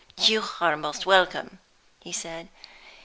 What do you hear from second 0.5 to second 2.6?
are most welcome," he said.